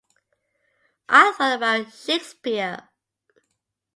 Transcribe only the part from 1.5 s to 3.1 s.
about Shakespeare.